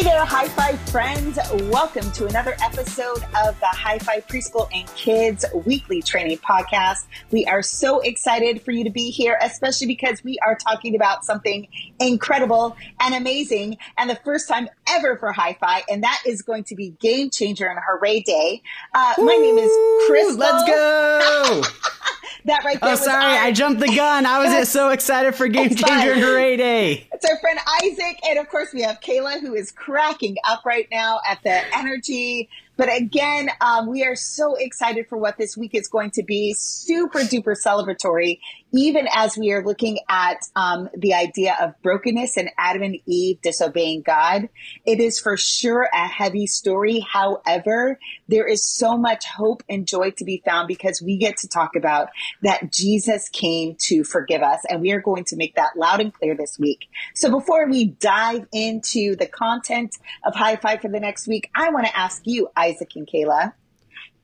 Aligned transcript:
Hey 0.00 0.06
there, 0.06 0.24
Hyfi 0.24 0.78
friends. 0.88 1.38
Welcome 1.70 2.10
to 2.12 2.24
another 2.24 2.56
episode 2.62 3.22
of 3.44 3.60
the 3.60 3.66
Hyfi 3.66 4.26
Preschool 4.26 4.66
and 4.72 4.88
Kids 4.94 5.44
Weekly 5.66 6.00
Training 6.00 6.38
Podcast. 6.38 7.04
We 7.30 7.44
are 7.44 7.60
so 7.60 8.00
excited 8.00 8.62
for 8.62 8.70
you 8.70 8.84
to 8.84 8.90
be 8.90 9.10
here, 9.10 9.38
especially 9.42 9.88
because 9.88 10.24
we 10.24 10.38
are 10.38 10.56
talking 10.56 10.96
about 10.96 11.26
something 11.26 11.68
incredible 12.00 12.78
and 12.98 13.14
amazing 13.14 13.76
and 13.98 14.08
the 14.08 14.16
first 14.24 14.48
time 14.48 14.70
ever 14.88 15.18
for 15.18 15.34
Hyfi, 15.34 15.82
and 15.90 16.02
that 16.02 16.22
is 16.26 16.40
going 16.40 16.64
to 16.64 16.74
be 16.74 16.96
Game 16.98 17.28
Changer 17.28 17.66
and 17.66 17.78
Hooray 17.86 18.20
Day. 18.20 18.62
Uh, 18.94 19.12
my 19.18 19.36
name 19.36 19.58
is 19.58 19.70
Chris. 20.06 20.34
Let's 20.34 20.66
go! 20.66 21.62
that 22.44 22.64
right 22.64 22.80
there. 22.80 22.92
Oh, 22.92 22.96
sorry, 22.96 23.36
I 23.36 23.52
jumped 23.52 23.80
the 23.80 23.94
gun. 23.94 24.26
I 24.26 24.58
was 24.58 24.68
so 24.72 24.90
excited 24.90 25.34
for 25.34 25.48
Game 25.48 25.74
Changer 25.74 26.12
and 26.12 26.20
Hooray 26.20 26.56
Day. 26.56 27.08
It's 27.12 27.24
our 27.24 27.38
friend 27.38 27.58
Isaac, 27.82 28.18
and 28.28 28.38
of 28.38 28.48
course 28.48 28.72
we 28.72 28.82
have 28.82 29.00
Kayla, 29.00 29.40
who 29.40 29.54
is 29.54 29.70
cracking 29.70 30.36
up 30.46 30.64
right 30.64 30.88
now 30.90 31.20
at 31.28 31.42
the 31.42 31.62
energy 31.76 32.48
but 32.80 32.88
again, 32.96 33.50
um, 33.60 33.88
we 33.88 34.04
are 34.04 34.16
so 34.16 34.54
excited 34.54 35.06
for 35.06 35.18
what 35.18 35.36
this 35.36 35.54
week 35.54 35.74
is 35.74 35.86
going 35.86 36.12
to 36.12 36.22
be. 36.22 36.54
Super 36.54 37.18
duper 37.18 37.54
celebratory, 37.54 38.40
even 38.72 39.08
as 39.12 39.36
we 39.36 39.52
are 39.52 39.64
looking 39.64 39.98
at 40.08 40.38
um, 40.56 40.88
the 40.96 41.14
idea 41.14 41.56
of 41.60 41.74
brokenness 41.82 42.36
and 42.36 42.50
Adam 42.58 42.82
and 42.82 42.96
Eve 43.06 43.40
disobeying 43.42 44.02
God. 44.02 44.48
It 44.84 45.00
is 45.00 45.18
for 45.18 45.36
sure 45.36 45.88
a 45.92 46.06
heavy 46.06 46.46
story. 46.46 47.00
However, 47.00 47.98
there 48.28 48.46
is 48.46 48.64
so 48.64 48.96
much 48.96 49.26
hope 49.26 49.62
and 49.68 49.86
joy 49.86 50.10
to 50.12 50.24
be 50.24 50.42
found 50.44 50.68
because 50.68 51.02
we 51.02 51.16
get 51.16 51.38
to 51.38 51.48
talk 51.48 51.76
about 51.76 52.08
that 52.42 52.72
Jesus 52.72 53.28
came 53.28 53.76
to 53.80 54.04
forgive 54.04 54.42
us. 54.42 54.60
And 54.68 54.80
we 54.80 54.92
are 54.92 55.00
going 55.00 55.24
to 55.24 55.36
make 55.36 55.56
that 55.56 55.76
loud 55.76 56.00
and 56.00 56.12
clear 56.12 56.36
this 56.36 56.58
week. 56.58 56.88
So 57.14 57.30
before 57.30 57.68
we 57.68 57.86
dive 57.86 58.46
into 58.52 59.16
the 59.16 59.26
content 59.26 59.96
of 60.24 60.34
Hyfi 60.34 60.80
for 60.80 60.88
the 60.88 61.00
next 61.00 61.26
week, 61.26 61.50
I 61.54 61.70
want 61.70 61.86
to 61.86 61.96
ask 61.96 62.22
you, 62.24 62.48
Isaac 62.56 62.92
and 62.96 63.06
Kayla, 63.06 63.52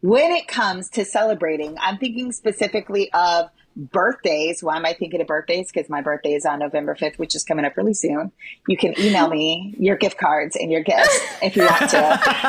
when 0.02 0.30
it 0.30 0.46
comes 0.46 0.90
to 0.90 1.04
celebrating, 1.04 1.76
I'm 1.80 1.98
thinking 1.98 2.30
specifically 2.30 3.10
of 3.12 3.50
birthdays. 3.76 4.62
Why 4.62 4.76
am 4.76 4.86
I 4.86 4.94
thinking 4.94 5.20
of 5.20 5.26
birthdays? 5.26 5.70
Because 5.70 5.90
my 5.90 6.00
birthday 6.00 6.32
is 6.32 6.46
on 6.46 6.58
November 6.58 6.94
5th, 6.94 7.18
which 7.18 7.34
is 7.34 7.44
coming 7.44 7.64
up 7.64 7.76
really 7.76 7.94
soon. 7.94 8.32
You 8.66 8.76
can 8.76 8.98
email 8.98 9.28
me 9.28 9.74
your 9.78 9.96
gift 9.96 10.18
cards 10.18 10.56
and 10.56 10.72
your 10.72 10.82
gifts 10.82 11.20
if 11.42 11.56
you 11.56 11.62
want 11.62 11.90
to. 11.90 12.06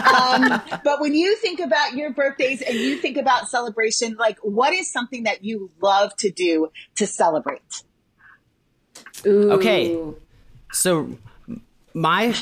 Um, 0.08 0.80
but 0.84 1.02
when 1.02 1.14
you 1.14 1.36
think 1.38 1.60
about 1.60 1.94
your 1.94 2.12
birthdays 2.12 2.62
and 2.62 2.76
you 2.76 2.98
think 2.98 3.18
about 3.18 3.50
celebration, 3.50 4.16
like 4.16 4.38
what 4.42 4.74
is 4.74 4.92
something 4.92 5.24
that 5.24 5.44
you 5.44 5.70
love 5.82 6.16
to 6.18 6.32
do 6.32 6.70
to 6.96 7.06
celebrate? 7.06 7.84
Ooh. 9.26 9.52
Okay. 9.54 9.98
So 10.72 11.18
my 11.98 12.36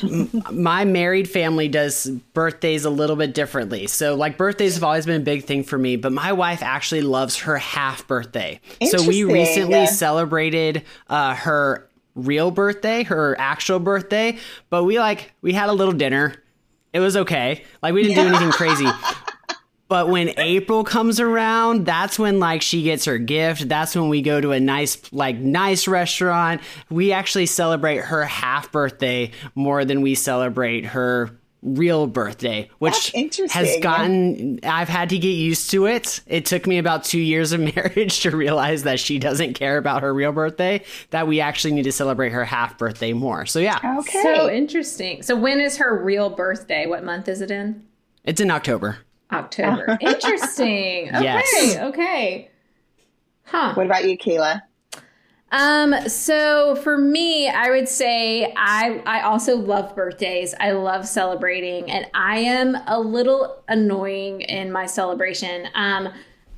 my 0.51 0.83
married 0.83 1.29
family 1.29 1.69
does 1.69 2.09
birthdays 2.33 2.83
a 2.83 2.89
little 2.89 3.15
bit 3.15 3.33
differently. 3.33 3.87
So 3.87 4.13
like 4.15 4.37
birthdays 4.37 4.73
have 4.73 4.83
always 4.83 5.05
been 5.05 5.21
a 5.21 5.23
big 5.23 5.45
thing 5.45 5.63
for 5.63 5.77
me, 5.77 5.95
but 5.95 6.11
my 6.11 6.33
wife 6.33 6.61
actually 6.61 7.01
loves 7.01 7.37
her 7.37 7.57
half 7.57 8.05
birthday. 8.05 8.59
So 8.85 9.07
we 9.07 9.23
recently 9.23 9.79
yeah. 9.79 9.85
celebrated 9.85 10.83
uh, 11.07 11.35
her 11.35 11.87
real 12.15 12.51
birthday, 12.51 13.03
her 13.03 13.39
actual 13.39 13.79
birthday, 13.79 14.37
but 14.69 14.83
we 14.83 14.99
like 14.99 15.31
we 15.41 15.53
had 15.53 15.69
a 15.69 15.73
little 15.73 15.93
dinner. 15.93 16.35
It 16.91 16.99
was 16.99 17.15
okay. 17.15 17.63
Like 17.81 17.93
we 17.93 18.03
didn't 18.03 18.23
do 18.23 18.27
anything 18.27 18.51
crazy. 18.51 18.87
But 19.87 20.09
when 20.09 20.33
April 20.39 20.83
comes 20.83 21.19
around, 21.19 21.85
that's 21.85 22.17
when 22.17 22.39
like 22.39 22.61
she 22.61 22.81
gets 22.81 23.05
her 23.05 23.19
gift. 23.19 23.69
That's 23.69 23.95
when 23.95 24.09
we 24.09 24.21
go 24.21 24.41
to 24.41 24.51
a 24.51 24.59
nice 24.59 25.01
like 25.13 25.37
nice 25.37 25.87
restaurant. 25.87 26.61
We 26.89 27.11
actually 27.11 27.45
celebrate 27.45 27.97
her 27.97 28.25
half 28.25 28.71
birthday 28.71 29.31
more 29.53 29.85
than 29.85 30.01
we 30.01 30.15
celebrate 30.15 30.85
her 30.87 31.37
real 31.61 32.05
birthday, 32.07 32.69
which 32.79 33.11
has 33.49 33.77
gotten 33.81 34.59
I've 34.63 34.89
had 34.89 35.09
to 35.09 35.19
get 35.19 35.29
used 35.29 35.69
to 35.71 35.85
it. 35.85 36.19
It 36.25 36.45
took 36.45 36.65
me 36.65 36.77
about 36.79 37.03
2 37.03 37.19
years 37.19 37.51
of 37.51 37.59
marriage 37.75 38.21
to 38.21 38.35
realize 38.35 38.83
that 38.83 38.99
she 38.99 39.19
doesn't 39.19 39.53
care 39.53 39.77
about 39.77 40.01
her 40.01 40.13
real 40.13 40.31
birthday, 40.31 40.83
that 41.11 41.27
we 41.27 41.41
actually 41.41 41.73
need 41.73 41.83
to 41.83 41.91
celebrate 41.91 42.31
her 42.31 42.45
half 42.45 42.77
birthday 42.77 43.13
more. 43.13 43.45
So 43.45 43.59
yeah. 43.59 43.97
Okay. 43.99 44.23
So 44.23 44.49
interesting. 44.49 45.21
So 45.21 45.35
when 45.35 45.59
is 45.59 45.77
her 45.77 46.03
real 46.03 46.31
birthday? 46.31 46.87
What 46.87 47.03
month 47.03 47.27
is 47.27 47.41
it 47.41 47.51
in? 47.51 47.85
It's 48.23 48.41
in 48.41 48.49
October. 48.49 48.97
October. 49.31 49.97
Interesting. 50.01 51.09
Okay. 51.09 51.23
Yes. 51.23 51.77
Okay. 51.77 52.49
Huh. 53.43 53.73
What 53.75 53.85
about 53.85 54.05
you, 54.05 54.17
Kayla? 54.17 54.61
Um, 55.51 55.95
so 56.09 56.75
for 56.75 56.97
me, 56.97 57.47
I 57.47 57.69
would 57.69 57.87
say 57.87 58.51
I 58.57 59.01
I 59.05 59.21
also 59.21 59.55
love 59.55 59.95
birthdays. 59.95 60.53
I 60.59 60.71
love 60.71 61.07
celebrating, 61.07 61.89
and 61.89 62.07
I 62.13 62.39
am 62.39 62.75
a 62.87 62.99
little 62.99 63.63
annoying 63.67 64.41
in 64.41 64.71
my 64.71 64.85
celebration. 64.85 65.67
Um, 65.75 66.09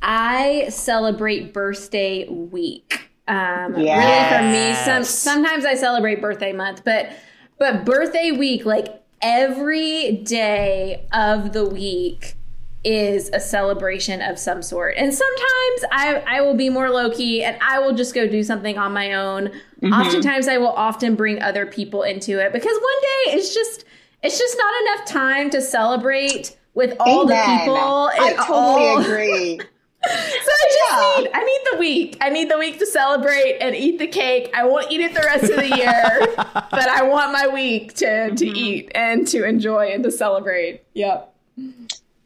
I 0.02 0.68
celebrate 0.70 1.54
birthday 1.54 2.28
week. 2.28 3.10
Um, 3.28 3.78
yes. 3.78 4.32
really 4.32 4.38
for 4.38 4.52
me, 4.52 4.86
some 4.86 5.04
sometimes 5.04 5.66
I 5.66 5.76
celebrate 5.76 6.22
birthday 6.22 6.54
month, 6.54 6.84
but 6.86 7.12
but 7.60 7.86
birthday 7.86 8.32
week, 8.32 8.66
like 8.66 9.04
every 9.22 10.14
day 10.24 11.06
of 11.12 11.52
the 11.52 11.66
week 11.66 12.37
is 12.84 13.30
a 13.34 13.40
celebration 13.40 14.22
of 14.22 14.40
some 14.40 14.62
sort. 14.62 14.96
And 14.98 15.14
sometimes 15.14 15.84
I, 15.92 16.24
I 16.28 16.42
will 16.42 16.56
be 16.56 16.70
more 16.70 16.90
low 16.90 17.10
key 17.10 17.44
and 17.44 17.58
I 17.62 17.80
will 17.80 17.94
just 17.94 18.14
go 18.14 18.28
do 18.28 18.44
something 18.44 18.78
on 18.78 18.94
my 18.94 19.14
own. 19.14 19.48
Mm-hmm. 19.82 19.94
Oftentimes 19.94 20.48
I 20.48 20.58
will 20.58 20.68
often 20.68 21.16
bring 21.16 21.42
other 21.42 21.66
people 21.66 22.04
into 22.04 22.40
it 22.40 22.54
because 22.54 22.78
one 22.78 23.02
day 23.02 23.38
it's 23.38 23.54
just 23.54 23.86
it's 24.24 24.38
just 24.38 24.58
not 24.58 24.82
enough 24.82 25.08
time 25.08 25.50
to 25.52 25.62
celebrate 25.62 26.58
with 26.74 26.96
all 27.00 27.26
Amen. 27.26 27.38
the 27.38 27.60
people. 27.60 27.76
I 27.78 28.34
totally 28.38 28.88
all... 28.88 29.02
agree. 29.02 29.60
so 29.60 30.10
I 30.10 30.70
just 30.70 30.80
yeah. 30.92 31.22
need 31.22 31.32
I 31.34 31.44
need 31.44 31.62
the 31.72 31.78
week. 31.80 32.18
I 32.22 32.30
need 32.30 32.50
the 32.50 32.58
week 32.58 32.80
to 32.80 32.86
celebrate 32.86 33.58
and 33.60 33.76
eat 33.76 34.00
the 34.00 34.08
cake. 34.08 34.52
I 34.54 34.66
won't 34.66 34.92
eat 34.92 35.02
it 35.02 35.14
the 35.14 35.22
rest 35.22 35.46
of 35.46 35.58
the 35.58 35.76
year, 35.76 36.36
but 36.36 36.88
I 36.88 37.04
want 37.04 37.34
my 37.34 37.48
week 37.48 37.96
to 37.96 38.06
mm-hmm. 38.06 38.36
to 38.36 38.46
eat 38.46 38.92
and 38.96 39.28
to 39.28 39.44
enjoy 39.44 39.88
and 39.88 40.04
to 40.04 40.12
celebrate. 40.12 40.84
Yep. 40.94 41.34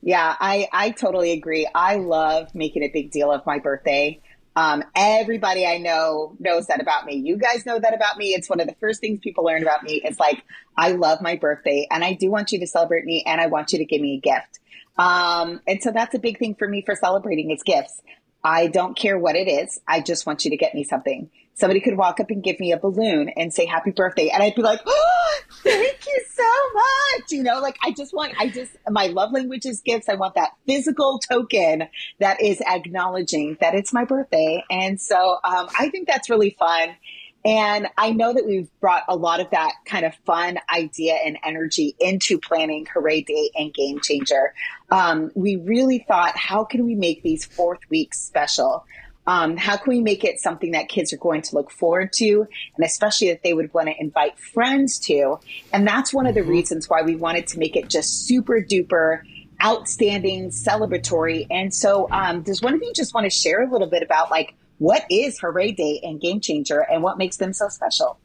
Yeah, 0.01 0.35
I, 0.39 0.67
I 0.71 0.91
totally 0.91 1.31
agree. 1.31 1.67
I 1.73 1.95
love 1.95 2.53
making 2.55 2.83
a 2.83 2.89
big 2.89 3.11
deal 3.11 3.31
of 3.31 3.45
my 3.45 3.59
birthday. 3.59 4.19
Um, 4.55 4.83
everybody 4.95 5.65
I 5.65 5.77
know 5.77 6.35
knows 6.39 6.67
that 6.67 6.81
about 6.81 7.05
me. 7.05 7.15
You 7.15 7.37
guys 7.37 7.65
know 7.65 7.79
that 7.79 7.93
about 7.93 8.17
me. 8.17 8.29
It's 8.29 8.49
one 8.49 8.59
of 8.59 8.67
the 8.67 8.75
first 8.79 8.99
things 8.99 9.19
people 9.19 9.45
learn 9.45 9.61
about 9.61 9.83
me. 9.83 10.01
It's 10.03 10.19
like, 10.19 10.43
I 10.75 10.91
love 10.91 11.21
my 11.21 11.35
birthday 11.35 11.87
and 11.89 12.03
I 12.03 12.13
do 12.13 12.29
want 12.29 12.51
you 12.51 12.59
to 12.59 12.67
celebrate 12.67 13.05
me 13.05 13.23
and 13.25 13.39
I 13.39 13.47
want 13.47 13.71
you 13.71 13.79
to 13.79 13.85
give 13.85 14.01
me 14.01 14.15
a 14.17 14.19
gift. 14.19 14.59
Um, 14.97 15.61
and 15.67 15.81
so 15.81 15.91
that's 15.91 16.15
a 16.15 16.19
big 16.19 16.37
thing 16.37 16.55
for 16.55 16.67
me 16.67 16.81
for 16.85 16.95
celebrating 16.95 17.51
is 17.51 17.63
gifts. 17.63 18.01
I 18.43 18.67
don't 18.67 18.97
care 18.97 19.17
what 19.17 19.35
it 19.35 19.47
is. 19.47 19.79
I 19.87 20.01
just 20.01 20.25
want 20.25 20.43
you 20.43 20.51
to 20.51 20.57
get 20.57 20.73
me 20.73 20.83
something. 20.83 21.29
Somebody 21.53 21.79
could 21.79 21.97
walk 21.97 22.19
up 22.19 22.29
and 22.29 22.43
give 22.43 22.59
me 22.59 22.71
a 22.71 22.77
balloon 22.77 23.29
and 23.29 23.53
say 23.53 23.65
happy 23.65 23.91
birthday. 23.91 24.29
And 24.29 24.41
I'd 24.41 24.55
be 24.55 24.61
like, 24.61 24.81
oh, 24.85 25.39
thank 25.63 26.05
you 26.07 26.21
so 26.31 26.43
much. 26.73 27.31
You 27.31 27.43
know, 27.43 27.59
like 27.59 27.77
I 27.83 27.91
just 27.91 28.13
want, 28.13 28.33
I 28.39 28.49
just, 28.49 28.71
my 28.89 29.07
love 29.07 29.31
language 29.31 29.65
is 29.65 29.81
gifts. 29.81 30.09
I 30.09 30.15
want 30.15 30.35
that 30.35 30.51
physical 30.65 31.19
token 31.19 31.83
that 32.19 32.41
is 32.41 32.61
acknowledging 32.61 33.57
that 33.61 33.75
it's 33.75 33.93
my 33.93 34.05
birthday. 34.05 34.63
And 34.71 34.99
so 34.99 35.37
um, 35.43 35.67
I 35.77 35.89
think 35.89 36.07
that's 36.07 36.29
really 36.29 36.55
fun. 36.57 36.95
And 37.43 37.87
I 37.97 38.11
know 38.11 38.33
that 38.33 38.45
we've 38.45 38.69
brought 38.79 39.03
a 39.07 39.15
lot 39.15 39.39
of 39.39 39.49
that 39.49 39.73
kind 39.85 40.05
of 40.05 40.13
fun 40.25 40.59
idea 40.73 41.15
and 41.15 41.39
energy 41.43 41.95
into 41.99 42.37
planning 42.37 42.85
Hooray 42.93 43.21
Day 43.21 43.49
and 43.55 43.73
Game 43.73 43.99
Changer. 43.99 44.53
Um, 44.91 45.31
we 45.33 45.55
really 45.55 46.05
thought, 46.07 46.37
how 46.37 46.65
can 46.65 46.85
we 46.85 46.93
make 46.93 47.23
these 47.23 47.43
fourth 47.45 47.79
weeks 47.89 48.19
special? 48.19 48.85
Um, 49.31 49.55
how 49.55 49.77
can 49.77 49.89
we 49.93 50.01
make 50.01 50.25
it 50.25 50.41
something 50.41 50.71
that 50.71 50.89
kids 50.89 51.13
are 51.13 51.17
going 51.17 51.41
to 51.43 51.55
look 51.55 51.71
forward 51.71 52.11
to 52.15 52.45
and 52.75 52.85
especially 52.85 53.29
that 53.29 53.43
they 53.43 53.53
would 53.53 53.73
want 53.73 53.87
to 53.87 53.93
invite 53.97 54.37
friends 54.37 54.99
to? 55.07 55.39
And 55.71 55.87
that's 55.87 56.13
one 56.13 56.27
of 56.27 56.35
the 56.35 56.41
mm-hmm. 56.41 56.49
reasons 56.49 56.89
why 56.89 57.01
we 57.01 57.15
wanted 57.15 57.47
to 57.47 57.59
make 57.59 57.77
it 57.77 57.87
just 57.87 58.27
super 58.27 58.61
duper 58.61 59.21
outstanding, 59.63 60.49
celebratory. 60.49 61.47
And 61.49 61.73
so, 61.73 62.09
um, 62.11 62.41
does 62.41 62.61
one 62.61 62.73
of 62.73 62.81
you 62.81 62.91
just 62.93 63.13
want 63.13 63.23
to 63.23 63.29
share 63.29 63.63
a 63.63 63.71
little 63.71 63.87
bit 63.87 64.03
about 64.03 64.31
like 64.31 64.53
what 64.79 65.05
is 65.09 65.39
Hooray 65.39 65.71
Day 65.71 66.01
and 66.03 66.19
Game 66.19 66.41
Changer 66.41 66.81
and 66.81 67.01
what 67.01 67.17
makes 67.17 67.37
them 67.37 67.53
so 67.53 67.69
special? 67.69 68.19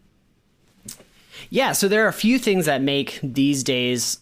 Yeah, 1.51 1.71
so 1.71 1.87
there 1.87 2.05
are 2.05 2.09
a 2.09 2.13
few 2.13 2.41
things 2.41 2.67
that 2.67 2.83
make 2.83 3.21
these 3.23 3.63
days 3.63 4.19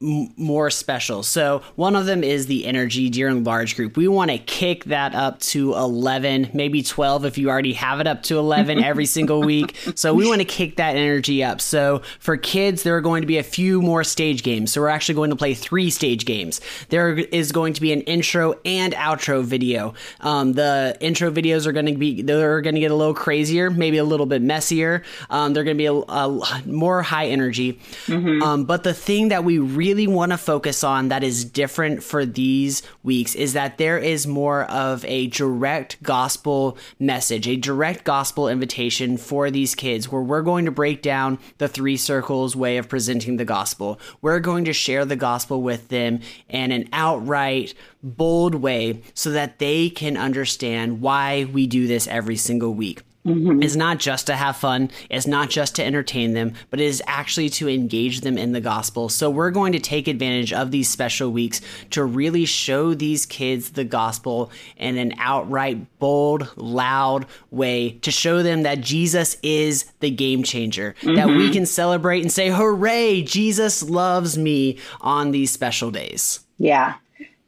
more 0.00 0.70
special. 0.70 1.22
So 1.22 1.62
one 1.76 1.94
of 1.94 2.06
them 2.06 2.24
is 2.24 2.46
the 2.46 2.64
energy 2.64 3.10
during 3.10 3.44
large 3.44 3.76
group. 3.76 3.98
We 3.98 4.08
want 4.08 4.30
to 4.30 4.38
kick 4.38 4.84
that 4.84 5.14
up 5.14 5.40
to 5.40 5.74
11, 5.74 6.50
maybe 6.54 6.82
12 6.82 7.26
if 7.26 7.36
you 7.36 7.50
already 7.50 7.74
have 7.74 8.00
it 8.00 8.06
up 8.06 8.22
to 8.24 8.38
11 8.38 8.82
every 8.84 9.04
single 9.04 9.42
week. 9.42 9.76
So 9.96 10.14
we 10.14 10.26
want 10.26 10.40
to 10.40 10.46
kick 10.46 10.76
that 10.76 10.96
energy 10.96 11.44
up. 11.44 11.60
So 11.60 12.00
for 12.18 12.38
kids, 12.38 12.82
there 12.82 12.96
are 12.96 13.02
going 13.02 13.20
to 13.20 13.26
be 13.26 13.36
a 13.36 13.42
few 13.42 13.82
more 13.82 14.02
stage 14.02 14.42
games. 14.42 14.72
So 14.72 14.80
we're 14.80 14.88
actually 14.88 15.16
going 15.16 15.30
to 15.30 15.36
play 15.36 15.52
three 15.52 15.90
stage 15.90 16.24
games. 16.24 16.62
There 16.88 17.18
is 17.18 17.52
going 17.52 17.74
to 17.74 17.82
be 17.82 17.92
an 17.92 18.00
intro 18.02 18.54
and 18.64 18.94
outro 18.94 19.44
video. 19.44 19.92
Um, 20.20 20.54
the 20.54 20.96
intro 21.00 21.30
videos 21.30 21.66
are 21.66 21.72
going 21.72 21.86
to 21.86 21.94
be 21.94 22.22
they're 22.22 22.62
going 22.62 22.74
to 22.74 22.80
get 22.80 22.90
a 22.90 22.94
little 22.94 23.14
crazier, 23.14 23.70
maybe 23.70 23.98
a 23.98 24.04
little 24.04 24.26
bit 24.26 24.40
messier. 24.40 25.02
Um, 25.28 25.52
they're 25.52 25.64
going 25.64 25.76
to 25.76 25.78
be 25.78 25.86
a, 25.86 25.92
a, 25.92 26.62
more 26.64 27.02
high 27.02 27.26
energy. 27.26 27.74
Mm-hmm. 28.06 28.42
Um, 28.42 28.64
but 28.64 28.82
the 28.82 28.94
thing 28.94 29.28
that 29.28 29.44
we 29.44 29.58
really 29.58 29.89
really 29.90 30.06
want 30.06 30.30
to 30.30 30.38
focus 30.38 30.84
on 30.84 31.08
that 31.08 31.24
is 31.24 31.44
different 31.44 32.00
for 32.00 32.24
these 32.24 32.80
weeks 33.02 33.34
is 33.34 33.54
that 33.54 33.76
there 33.76 33.98
is 33.98 34.24
more 34.24 34.62
of 34.66 35.04
a 35.04 35.26
direct 35.26 36.00
gospel 36.00 36.78
message, 37.00 37.48
a 37.48 37.56
direct 37.56 38.04
gospel 38.04 38.46
invitation 38.48 39.16
for 39.16 39.50
these 39.50 39.74
kids 39.74 40.08
where 40.08 40.22
we're 40.22 40.42
going 40.42 40.64
to 40.64 40.70
break 40.70 41.02
down 41.02 41.40
the 41.58 41.66
three 41.66 41.96
circles 41.96 42.54
way 42.54 42.76
of 42.76 42.88
presenting 42.88 43.36
the 43.36 43.44
gospel. 43.44 43.98
We're 44.22 44.38
going 44.38 44.64
to 44.66 44.72
share 44.72 45.04
the 45.04 45.16
gospel 45.16 45.60
with 45.60 45.88
them 45.88 46.20
in 46.48 46.70
an 46.70 46.88
outright, 46.92 47.74
bold 48.00 48.54
way 48.54 49.02
so 49.14 49.32
that 49.32 49.58
they 49.58 49.90
can 49.90 50.16
understand 50.16 51.00
why 51.00 51.46
we 51.52 51.66
do 51.66 51.88
this 51.88 52.06
every 52.06 52.36
single 52.36 52.72
week. 52.72 53.02
Mm-hmm. 53.34 53.62
is 53.62 53.76
not 53.76 53.98
just 53.98 54.26
to 54.26 54.36
have 54.36 54.56
fun, 54.56 54.90
it's 55.08 55.26
not 55.26 55.50
just 55.50 55.74
to 55.76 55.84
entertain 55.84 56.34
them, 56.34 56.54
but 56.70 56.80
it 56.80 56.84
is 56.84 57.02
actually 57.06 57.48
to 57.50 57.68
engage 57.68 58.20
them 58.20 58.36
in 58.38 58.52
the 58.52 58.60
gospel. 58.60 59.08
So 59.08 59.30
we're 59.30 59.50
going 59.50 59.72
to 59.72 59.78
take 59.78 60.08
advantage 60.08 60.52
of 60.52 60.70
these 60.70 60.88
special 60.88 61.30
weeks 61.30 61.60
to 61.90 62.04
really 62.04 62.44
show 62.44 62.94
these 62.94 63.26
kids 63.26 63.70
the 63.70 63.84
gospel 63.84 64.50
in 64.76 64.96
an 64.96 65.14
outright 65.18 65.98
bold, 65.98 66.52
loud 66.56 67.26
way 67.50 67.92
to 68.02 68.10
show 68.10 68.42
them 68.42 68.62
that 68.62 68.80
Jesus 68.80 69.36
is 69.42 69.84
the 70.00 70.10
game 70.10 70.42
changer, 70.42 70.94
mm-hmm. 71.00 71.14
that 71.16 71.28
we 71.28 71.44
mm-hmm. 71.44 71.52
can 71.52 71.66
celebrate 71.66 72.22
and 72.22 72.32
say, 72.32 72.48
hooray, 72.50 73.22
Jesus 73.22 73.82
loves 73.82 74.36
me 74.36 74.78
on 75.00 75.30
these 75.30 75.50
special 75.50 75.90
days. 75.90 76.40
Yeah. 76.58 76.96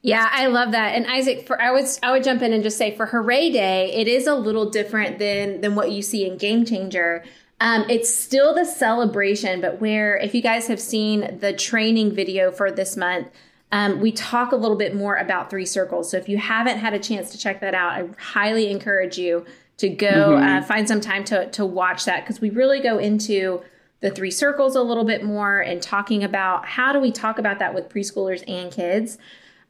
Yeah, 0.02 0.28
I 0.32 0.48
love 0.48 0.72
that. 0.72 0.96
And 0.96 1.06
Isaac, 1.06 1.46
for 1.46 1.60
I 1.62 1.70
would 1.70 1.86
I 2.02 2.10
would 2.10 2.24
jump 2.24 2.42
in 2.42 2.52
and 2.52 2.62
just 2.62 2.76
say 2.76 2.94
for 2.94 3.06
Hooray 3.06 3.50
Day, 3.50 3.92
it 3.94 4.08
is 4.08 4.26
a 4.26 4.34
little 4.34 4.68
different 4.68 5.18
than 5.18 5.60
than 5.60 5.76
what 5.76 5.92
you 5.92 6.02
see 6.02 6.26
in 6.26 6.36
Game 6.36 6.64
Changer. 6.64 7.24
Um, 7.60 7.84
it's 7.88 8.12
still 8.12 8.52
the 8.52 8.64
celebration, 8.64 9.60
but 9.60 9.80
where 9.80 10.16
if 10.16 10.34
you 10.34 10.42
guys 10.42 10.66
have 10.66 10.80
seen 10.80 11.38
the 11.38 11.52
training 11.52 12.12
video 12.12 12.50
for 12.50 12.72
this 12.72 12.96
month, 12.96 13.28
um, 13.70 14.00
we 14.00 14.10
talk 14.10 14.50
a 14.50 14.56
little 14.56 14.76
bit 14.76 14.96
more 14.96 15.14
about 15.14 15.48
three 15.48 15.64
circles. 15.64 16.10
So 16.10 16.16
if 16.16 16.28
you 16.28 16.38
haven't 16.38 16.78
had 16.78 16.92
a 16.94 16.98
chance 16.98 17.30
to 17.30 17.38
check 17.38 17.60
that 17.60 17.74
out, 17.74 17.92
I 17.92 18.08
highly 18.18 18.68
encourage 18.68 19.16
you 19.16 19.46
to 19.76 19.88
go 19.88 20.30
mm-hmm. 20.30 20.44
uh, 20.44 20.62
find 20.62 20.88
some 20.88 21.00
time 21.00 21.22
to 21.24 21.48
to 21.50 21.64
watch 21.64 22.04
that 22.06 22.24
because 22.24 22.40
we 22.40 22.50
really 22.50 22.80
go 22.80 22.98
into 22.98 23.62
the 24.00 24.10
three 24.10 24.32
circles 24.32 24.74
a 24.74 24.82
little 24.82 25.04
bit 25.04 25.22
more 25.22 25.60
and 25.60 25.80
talking 25.80 26.24
about 26.24 26.66
how 26.66 26.92
do 26.92 26.98
we 26.98 27.12
talk 27.12 27.38
about 27.38 27.60
that 27.60 27.72
with 27.72 27.88
preschoolers 27.88 28.42
and 28.48 28.72
kids 28.72 29.16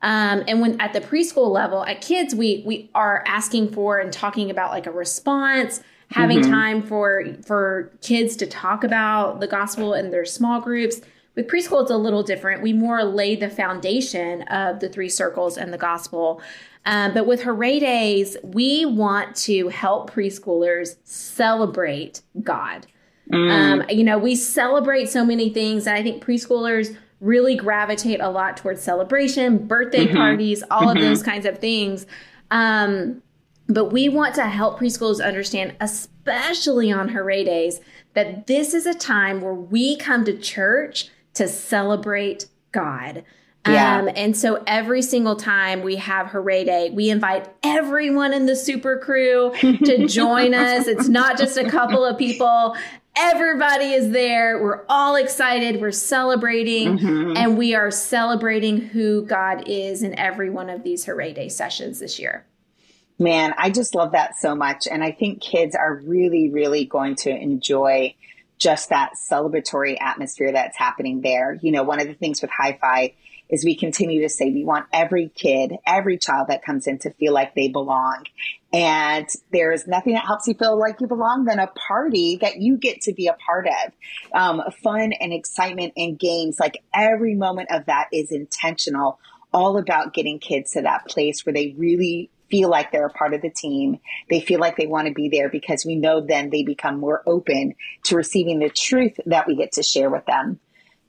um, 0.03 0.43
and 0.49 0.61
when 0.61 0.81
at 0.81 0.93
the 0.93 1.01
preschool 1.01 1.51
level, 1.51 1.85
at 1.85 2.01
kids, 2.01 2.35
we 2.35 2.63
we 2.67 2.91
are 2.95 3.23
asking 3.27 3.71
for 3.73 3.99
and 3.99 4.13
talking 4.13 4.51
about 4.51 4.73
like 4.73 4.87
a 4.87 4.91
response, 4.91 5.81
having 6.11 6.41
mm-hmm. 6.41 6.51
time 6.51 6.83
for 6.83 7.25
for 7.45 7.93
kids 8.03 8.35
to 8.37 8.47
talk 8.47 8.83
about 8.83 9.41
the 9.41 9.47
gospel 9.47 9.95
in 9.95 10.11
their 10.11 10.25
small 10.25 10.61
groups. 10.61 11.01
With 11.35 11.47
preschool, 11.49 11.83
it's 11.83 11.91
a 11.91 11.97
little 11.97 12.23
different. 12.23 12.63
We 12.63 12.73
more 12.73 13.05
lay 13.05 13.37
the 13.37 13.49
foundation 13.49 14.43
of 14.43 14.81
the 14.81 14.89
three 14.89 15.09
circles 15.09 15.57
and 15.57 15.73
the 15.73 15.79
gospel. 15.79 16.43
Um, 16.85 17.15
but 17.15 17.27
with 17.27 17.43
Hooray 17.43 17.79
Days, 17.79 18.37
we 18.43 18.85
want 18.85 19.37
to 19.37 19.69
help 19.69 20.11
preschoolers 20.11 20.97
celebrate 21.05 22.23
God. 22.43 22.89
Mm. 23.31 23.51
Um, 23.51 23.89
you 23.89 24.03
know, 24.03 24.19
we 24.19 24.35
celebrate 24.35 25.09
so 25.09 25.25
many 25.25 25.49
things, 25.49 25.87
and 25.87 25.97
I 25.97 26.03
think 26.03 26.23
preschoolers 26.23 26.97
really 27.23 27.55
gravitate 27.55 28.21
a 28.21 28.29
lot 28.29 28.57
towards 28.57 28.83
celebration, 28.83 29.67
birthday 29.67 30.07
mm-hmm. 30.07 30.17
parties, 30.17 30.63
all 30.71 30.83
mm-hmm. 30.83 30.99
of 30.99 31.03
those 31.03 31.23
kinds 31.23 31.47
of 31.47 31.59
things. 31.59 32.05
Um, 32.51 33.23
but 33.69 33.87
we 33.87 34.09
want 34.09 34.35
to 34.35 34.43
help 34.43 34.81
preschoolers 34.81 35.25
understand, 35.25 35.77
especially 35.81 36.93
on 36.93 37.09
hooray 37.09 37.45
days, 37.45 37.81
that 38.15 38.49
this 38.49 38.75
is 38.75 38.87
a 38.87 38.93
time 38.93 39.41
where 39.41 39.55
we 39.55 39.97
come 39.97 40.25
to 40.25 40.37
church 40.37 41.09
to 41.35 41.49
celebrate 41.49 42.47
God. 42.73 43.25
Yeah. 43.67 43.99
Um, 43.99 44.11
and 44.17 44.37
so 44.37 44.63
every 44.67 45.03
single 45.03 45.37
time 45.37 45.83
we 45.83 45.95
have 45.97 46.27
Hooray 46.29 46.65
Day, 46.65 46.91
we 46.91 47.11
invite 47.11 47.49
everyone 47.63 48.33
in 48.33 48.47
the 48.47 48.57
super 48.57 48.99
crew 48.99 49.53
to 49.61 50.07
join 50.09 50.53
us. 50.53 50.89
It's 50.89 51.09
not 51.09 51.39
just 51.39 51.57
a 51.57 51.71
couple 51.71 52.05
of 52.05 52.19
people. 52.19 52.77
Everybody 53.15 53.93
is 53.93 54.11
there. 54.11 54.63
We're 54.63 54.85
all 54.89 55.17
excited. 55.17 55.81
We're 55.81 55.91
celebrating, 55.91 56.99
mm-hmm. 56.99 57.37
and 57.37 57.59
we 57.59 57.75
are 57.75 57.91
celebrating 57.91 58.79
who 58.79 59.27
God 59.27 59.69
is 59.69 60.03
in 60.03 60.19
every 60.19 60.49
one 60.49 60.71
of 60.71 60.83
these 60.83 61.05
Hooray 61.05 61.35
Day 61.35 61.51
sessions 61.51 62.01
this 62.01 62.19
year. 62.19 62.47
Man, 63.19 63.55
I 63.59 63.71
just 63.71 63.95
love 63.95 64.13
that 64.13 64.37
so 64.39 64.55
much. 64.55 64.89
And 64.91 65.05
I 65.05 65.13
think 65.13 65.43
kids 65.43 65.77
are 65.77 65.97
really, 66.05 66.49
really 66.51 66.87
going 66.87 67.17
to 67.17 67.31
enjoy 67.31 68.15
just 68.59 68.89
that 68.89 69.13
celebratory 69.31 70.01
atmosphere 70.01 70.53
that's 70.53 70.77
happening 70.77 71.21
there. 71.21 71.59
You 71.63 71.73
know, 71.73 71.83
one 71.83 72.01
of 72.01 72.07
the 72.07 72.15
things 72.15 72.41
with 72.41 72.51
Hyfi 72.51 73.15
is 73.53 73.65
we 73.65 73.77
continue 73.77 74.23
to 74.23 74.31
say 74.31 74.51
we 74.51 74.65
want 74.65 74.87
every 74.93 75.29
kid, 75.29 75.75
every 75.87 76.17
child 76.17 76.49
that 76.49 76.65
comes 76.65 76.87
in 76.87 76.99
to 77.01 77.11
feel 77.13 77.35
like 77.35 77.55
they 77.55 77.69
belong. 77.69 78.25
And 78.73 79.29
there 79.53 79.73
is 79.73 79.87
nothing 79.87 80.15
that 80.15 80.25
helps 80.25 80.49
you 80.49 80.55
feel 80.55 80.79
like 80.79 81.01
you 81.01 81.07
belong 81.07 81.45
than 81.45 81.59
a 81.59 81.67
party 81.67 82.39
that 82.41 82.57
you 82.57 82.79
get 82.79 83.03
to 83.03 83.13
be 83.13 83.27
a 83.27 83.35
part 83.35 83.67
of. 83.67 83.93
Um, 84.33 84.63
fun 84.83 85.13
and 85.13 85.35
excitement 85.35 85.93
and 85.99 86.19
games, 86.19 86.59
like 86.59 86.83
every 86.95 87.35
moment 87.35 87.69
of 87.71 87.85
that 87.87 88.09
is 88.11 88.33
intentional, 88.33 89.21
all 89.53 89.77
about 89.77 90.15
getting 90.15 90.39
kids 90.39 90.73
to 90.73 90.83
that 90.83 91.07
place 91.07 91.45
where 91.45 91.53
they 91.53 91.75
really 91.77 92.31
feel 92.51 92.71
like 92.71 92.91
they're 92.91 93.07
a 93.07 93.11
part 93.11 93.35
of 93.35 93.43
the 93.43 93.51
team. 93.51 93.99
They 94.31 94.41
feel 94.41 94.61
like 94.61 94.77
they 94.77 94.87
want 94.87 95.09
to 95.09 95.15
be 95.15 95.29
there 95.29 95.51
because 95.51 95.85
we 95.85 95.97
know 95.97 96.21
then 96.21 96.49
they 96.49 96.63
become 96.63 96.99
more 96.99 97.23
open 97.27 97.75
to 98.05 98.17
receiving 98.17 98.61
the 98.61 98.71
truth 98.71 99.19
that 99.27 99.47
we 99.47 99.57
get 99.57 99.73
to 99.73 99.83
share 99.83 100.09
with 100.09 100.25
them. 100.25 100.59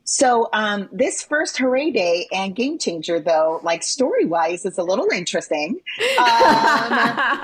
So 0.06 0.50
um, 0.52 0.90
this 0.92 1.24
first 1.24 1.58
Hooray 1.58 1.92
Day 1.92 2.28
and 2.34 2.54
Game 2.54 2.78
Changer, 2.78 3.22
though, 3.22 3.62
like 3.64 3.84
story 3.84 4.26
wise, 4.26 4.66
is 4.66 4.78
a 4.78 4.84
little 4.84 5.08
interesting 5.14 5.80
because 5.98 6.20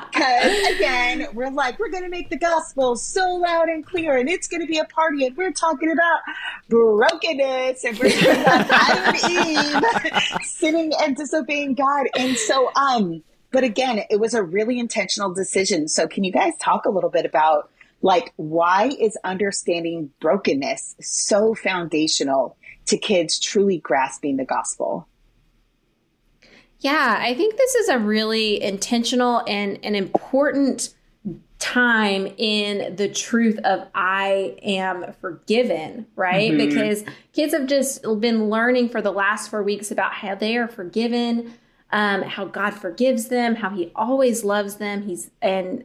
um, 0.06 0.76
again, 0.76 1.28
we're 1.34 1.52
like 1.52 1.80
we're 1.80 1.90
going 1.90 2.04
to 2.04 2.10
make 2.10 2.30
the 2.30 2.38
gospel 2.38 2.98
so 2.98 3.36
loud 3.36 3.70
and 3.70 3.86
clear, 3.86 4.18
and 4.18 4.28
it's 4.28 4.48
going 4.48 4.60
to 4.60 4.68
be 4.68 4.78
a 4.78 4.84
party, 4.86 5.26
and 5.26 5.38
we're 5.38 5.54
talking 5.54 5.90
about 5.90 6.20
brokenness, 6.68 7.86
and 7.86 7.98
we're 7.98 8.10
talking 8.10 8.42
about 8.42 8.68
Adam 8.72 9.16
and 9.24 10.14
Eve 10.14 10.44
sinning 10.44 10.92
and 11.02 11.16
disobeying 11.16 11.76
God, 11.76 12.08
and 12.18 12.38
so 12.38 12.72
um. 12.76 13.24
But 13.52 13.64
again, 13.64 14.04
it 14.12 14.20
was 14.20 14.36
a 14.36 14.44
really 14.44 14.78
intentional 14.78 15.34
decision. 15.34 15.88
So 15.88 16.08
can 16.08 16.24
you 16.24 16.32
guys 16.32 16.54
talk 16.60 16.86
a 16.86 16.92
little 16.92 17.10
bit 17.10 17.26
about? 17.26 17.72
Like, 18.02 18.34
why 18.38 18.92
is 19.00 19.18
understanding 19.24 20.12
brokenness 20.20 20.96
so 21.02 21.54
foundational 21.54 22.58
to 22.86 22.98
kids 22.98 23.40
truly 23.40 23.78
grasping 23.80 24.38
the 24.38 24.46
gospel? 24.46 25.08
Yeah, 26.80 27.18
I 27.20 27.34
think 27.34 27.58
this 27.58 27.76
is 27.76 27.90
a 27.90 28.00
really 28.00 28.62
intentional 28.62 29.44
and 29.48 29.80
an 29.84 29.96
important 29.96 30.94
time 31.60 32.26
in 32.38 32.96
the 32.96 33.10
truth 33.10 33.60
of 33.66 33.86
I 33.94 34.58
am 34.64 35.14
forgiven, 35.20 36.08
right? 36.16 36.52
Mm-hmm. 36.52 36.70
Because 36.70 37.04
kids 37.34 37.54
have 37.54 37.68
just 37.68 38.02
been 38.22 38.50
learning 38.50 38.90
for 38.90 39.02
the 39.02 39.12
last 39.12 39.50
four 39.50 39.62
weeks 39.62 39.92
about 39.92 40.14
how 40.14 40.36
they 40.36 40.56
are 40.56 40.70
forgiven, 40.70 41.54
um, 41.92 42.22
how 42.22 42.46
God 42.46 42.72
forgives 42.72 43.28
them, 43.28 43.56
how 43.56 43.70
He 43.72 43.92
always 43.94 44.46
loves 44.46 44.76
them. 44.76 45.02
He's 45.02 45.32
and 45.42 45.84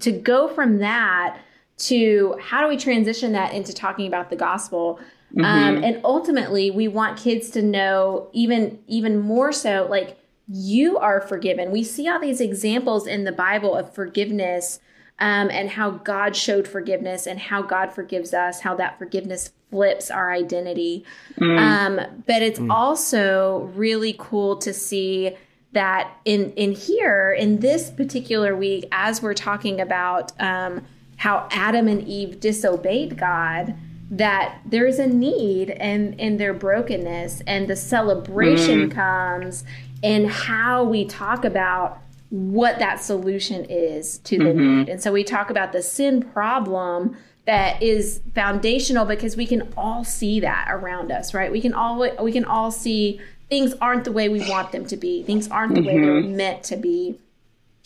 to 0.00 0.10
go 0.10 0.48
from 0.48 0.78
that 0.78 1.38
to 1.78 2.36
how 2.40 2.60
do 2.62 2.68
we 2.68 2.76
transition 2.76 3.32
that 3.32 3.52
into 3.52 3.72
talking 3.72 4.06
about 4.06 4.30
the 4.30 4.36
gospel 4.36 5.00
um, 5.38 5.44
mm-hmm. 5.44 5.76
um, 5.76 5.84
and 5.84 6.00
ultimately 6.04 6.70
we 6.70 6.88
want 6.88 7.18
kids 7.18 7.50
to 7.50 7.62
know 7.62 8.28
even 8.32 8.78
even 8.86 9.18
more 9.18 9.52
so 9.52 9.86
like 9.90 10.18
you 10.48 10.98
are 10.98 11.20
forgiven 11.20 11.70
we 11.70 11.82
see 11.82 12.08
all 12.08 12.20
these 12.20 12.40
examples 12.40 13.06
in 13.06 13.24
the 13.24 13.32
bible 13.32 13.74
of 13.74 13.92
forgiveness 13.94 14.80
um, 15.18 15.50
and 15.50 15.70
how 15.70 15.90
god 15.90 16.36
showed 16.36 16.68
forgiveness 16.68 17.26
and 17.26 17.38
how 17.38 17.62
god 17.62 17.92
forgives 17.92 18.34
us 18.34 18.60
how 18.60 18.74
that 18.74 18.98
forgiveness 18.98 19.52
flips 19.70 20.10
our 20.10 20.30
identity 20.30 21.04
mm. 21.38 21.58
um, 21.58 22.22
but 22.26 22.42
it's 22.42 22.58
mm. 22.58 22.70
also 22.70 23.70
really 23.74 24.14
cool 24.18 24.56
to 24.56 24.72
see 24.74 25.34
that 25.72 26.12
in 26.26 26.52
in 26.52 26.72
here 26.72 27.32
in 27.32 27.60
this 27.60 27.90
particular 27.90 28.54
week 28.54 28.86
as 28.92 29.22
we're 29.22 29.34
talking 29.34 29.80
about 29.80 30.32
um, 30.40 30.84
how 31.22 31.46
Adam 31.52 31.86
and 31.86 32.02
Eve 32.08 32.40
disobeyed 32.40 33.16
God, 33.16 33.76
that 34.10 34.58
there's 34.66 34.98
a 34.98 35.06
need 35.06 35.70
and 35.70 36.14
in, 36.14 36.18
in 36.18 36.36
their 36.36 36.52
brokenness 36.52 37.42
and 37.46 37.68
the 37.68 37.76
celebration 37.76 38.90
mm. 38.90 38.92
comes 38.92 39.62
in 40.02 40.24
how 40.24 40.82
we 40.82 41.04
talk 41.04 41.44
about 41.44 42.00
what 42.30 42.80
that 42.80 43.00
solution 43.00 43.64
is 43.66 44.18
to 44.18 44.36
the 44.36 44.46
mm-hmm. 44.46 44.78
need. 44.78 44.88
And 44.88 45.00
so 45.00 45.12
we 45.12 45.22
talk 45.22 45.48
about 45.48 45.70
the 45.70 45.80
sin 45.80 46.24
problem 46.24 47.16
that 47.46 47.80
is 47.80 48.20
foundational 48.34 49.04
because 49.04 49.36
we 49.36 49.46
can 49.46 49.72
all 49.76 50.02
see 50.02 50.40
that 50.40 50.66
around 50.70 51.12
us, 51.12 51.34
right? 51.34 51.52
We 51.52 51.60
can 51.60 51.72
all 51.72 52.04
we 52.20 52.32
can 52.32 52.44
all 52.44 52.72
see 52.72 53.20
things 53.48 53.74
aren't 53.80 54.02
the 54.02 54.12
way 54.12 54.28
we 54.28 54.40
want 54.50 54.72
them 54.72 54.86
to 54.86 54.96
be. 54.96 55.22
Things 55.22 55.46
aren't 55.46 55.74
the 55.74 55.82
mm-hmm. 55.82 55.86
way 55.86 56.00
they're 56.00 56.22
mm-hmm. 56.22 56.36
meant 56.36 56.64
to 56.64 56.76
be. 56.76 57.20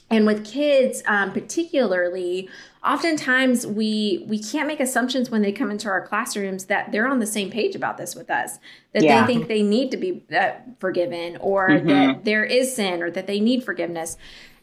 And 0.09 0.25
with 0.25 0.45
kids, 0.45 1.03
um, 1.07 1.33
particularly, 1.33 2.49
oftentimes 2.85 3.67
we 3.67 4.25
we 4.29 4.39
can't 4.39 4.69
make 4.69 4.79
assumptions 4.79 5.31
when 5.31 5.43
they 5.43 5.51
come 5.51 5.71
into 5.71 5.89
our 5.89 6.07
classrooms 6.07 6.67
that 6.67 6.93
they're 6.93 7.09
on 7.09 7.19
the 7.19 7.27
same 7.27 7.51
page 7.51 7.75
about 7.75 7.99
this 7.99 8.15
with 8.15 8.31
us. 8.31 8.59
That 8.93 9.03
yeah. 9.03 9.21
they 9.21 9.35
think 9.35 9.49
they 9.49 9.63
need 9.63 9.91
to 9.91 9.97
be 9.97 10.23
uh, 10.35 10.53
forgiven, 10.79 11.39
or 11.39 11.69
mm-hmm. 11.69 11.89
that 11.89 12.25
there 12.25 12.45
is 12.45 12.75
sin, 12.75 13.03
or 13.03 13.11
that 13.11 13.27
they 13.27 13.41
need 13.41 13.65
forgiveness. 13.65 14.17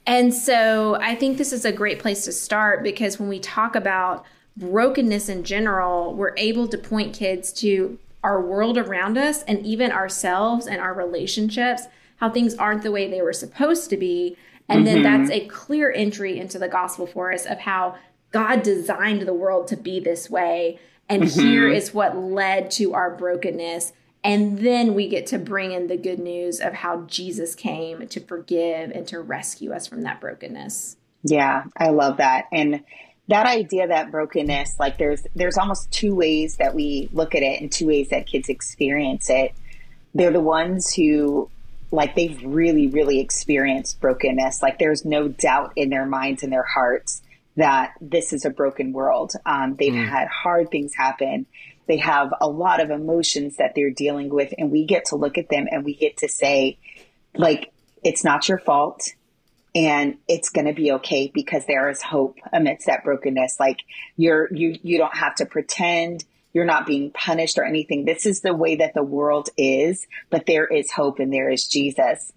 And 0.05 0.33
so, 0.33 0.95
I 1.01 1.15
think 1.15 1.38
this 1.38 1.51
is 1.51 1.65
a 1.65 1.71
great 1.71 2.00
place 2.00 2.23
to 2.25 2.31
start 2.31 2.81
because 2.81 3.19
when 3.19 3.27
we 3.27 3.39
talk 3.39 3.75
about 3.75 4.25
brokenness 4.55 5.27
in 5.27 5.43
general, 5.43 6.13
we're 6.13 6.35
able 6.38 6.67
to 6.69 6.77
point 6.77 7.13
kids 7.13 7.51
to 7.53 8.00
our 8.23 8.41
world 8.41 8.77
around 8.77 9.17
us 9.17 9.43
and 9.43 9.65
even 9.65 9.91
ourselves 9.91 10.67
and 10.67 10.79
our 10.79 10.93
relationships, 10.93 11.83
how 12.17 12.29
things 12.29 12.55
aren't 12.55 12.83
the 12.83 12.91
way 12.91 13.09
they 13.09 13.21
were 13.21 13.33
supposed 13.33 13.89
to 13.89 13.97
be. 13.97 14.38
And 14.70 14.86
mm-hmm. 14.86 15.03
then 15.03 15.03
that's 15.03 15.32
a 15.32 15.46
clear 15.48 15.91
entry 15.91 16.39
into 16.39 16.58
the 16.58 16.67
gospel 16.67 17.05
for 17.05 17.34
us 17.34 17.46
of 17.46 17.60
how 17.60 17.96
God 18.32 18.63
designed 18.63 19.22
the 19.24 19.34
world 19.34 19.67
to 19.67 19.77
be 19.77 20.00
this 20.00 20.29
way. 20.29 20.79
And 21.10 21.24
mm-hmm. 21.24 21.39
here 21.39 21.70
is 21.70 21.93
what 21.93 22.17
led 22.17 22.72
to 22.72 22.93
our 22.93 23.15
brokenness. 23.15 23.93
And 24.24 24.60
then 24.60 24.93
we 24.93 25.10
get 25.10 25.27
to 25.27 25.38
bring 25.38 25.74
in 25.74 25.88
the 25.88 25.98
good 25.98 26.20
news 26.20 26.62
of 26.62 26.74
how 26.74 27.01
Jesus 27.01 27.55
came 27.55 28.08
to 28.08 28.20
forgive 28.22 28.91
and 28.91 29.05
to 29.08 29.20
rescue 29.20 29.74
us 29.74 29.86
from 29.86 30.01
that 30.03 30.22
brokenness. 30.22 30.96
Yeah, 31.24 31.63
I 31.77 31.89
love 31.89 32.17
that. 32.17 32.46
And 32.51 32.84
that 33.27 33.46
idea 33.46 33.88
that 33.88 34.12
brokenness 34.12 34.75
like 34.79 34.98
there's 34.98 35.25
there's 35.36 35.58
almost 35.58 35.89
two 35.91 36.13
ways 36.13 36.58
that 36.58 36.75
we 36.75 37.10
look 37.13 37.36
at 37.36 37.41
it 37.41 37.62
and 37.62 37.72
two 37.72 37.88
ways 37.88 38.10
that 38.10 38.27
kids 38.27 38.50
experience 38.50 39.29
it 39.29 39.53
they're 40.13 40.32
the 40.32 40.41
ones 40.41 40.93
who 40.93 41.50
like 41.93 42.15
they've 42.15 42.43
really 42.43 42.88
really 42.88 43.19
experienced 43.19 44.01
brokenness. 44.01 44.62
Like 44.62 44.79
there's 44.79 45.05
no 45.05 45.27
doubt 45.27 45.73
in 45.75 45.89
their 45.89 46.07
minds 46.07 46.41
and 46.43 46.51
their 46.51 46.65
hearts 46.65 47.21
that 47.55 47.93
this 48.01 48.33
is 48.33 48.45
a 48.45 48.50
broken 48.50 48.93
world. 48.93 49.33
Um, 49.45 49.75
they've 49.77 49.93
mm. 49.93 50.09
had 50.09 50.27
hard 50.27 50.71
things 50.71 50.95
happen. 50.95 51.45
They 51.88 51.97
have 51.97 52.33
a 52.41 52.47
lot 52.47 52.81
of 52.81 52.89
emotions 52.89 53.57
that 53.57 53.73
they're 53.75 53.91
dealing 53.91 54.29
with 54.29 54.53
and 54.57 54.71
we 54.71 54.85
get 54.85 55.05
to 55.05 55.15
look 55.15 55.38
at 55.38 55.50
them 55.50 55.67
and 55.69 55.85
we 55.85 55.93
get 55.93 56.17
to 56.17 56.27
say 56.27 56.79
like 57.35 57.71
it's 58.03 58.23
not 58.23 58.50
your 58.50 58.57
fault 58.57 59.09
and 59.75 60.17
it's 60.27 60.50
going 60.50 60.65
to 60.65 60.73
be 60.73 60.93
okay 60.93 61.31
because 61.31 61.65
there 61.67 61.89
is 61.89 62.01
hope 62.01 62.39
amidst 62.51 62.88
that 62.88 63.03
brokenness. 63.03 63.57
Like 63.59 63.81
you're 64.17 64.51
you 64.51 64.79
you 64.81 64.97
don't 64.97 65.15
have 65.15 65.35
to 65.35 65.45
pretend 65.45 66.25
you're 66.53 66.65
not 66.65 66.86
being 66.86 67.12
punished 67.12 67.57
or 67.57 67.65
anything. 67.65 68.05
This 68.05 68.25
is 68.25 68.41
the 68.41 68.55
way 68.55 68.75
that 68.77 68.93
the 68.93 69.03
world 69.03 69.50
is 69.57 70.07
but 70.29 70.45
there 70.45 70.65
is 70.65 70.91
hope 70.91 71.19
and 71.19 71.33
there 71.33 71.50
is 71.50 71.67
jesus. 71.67 72.31